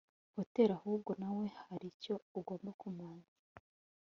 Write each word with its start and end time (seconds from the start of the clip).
hotel 0.35 0.69
ahubwo 0.77 1.11
nawe 1.21 1.45
haricyo 1.65 2.13
ugomba 2.39 2.71
kumanza 2.79 3.33